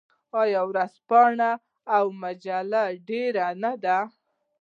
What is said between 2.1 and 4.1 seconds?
مجلې ډیرې نه دي؟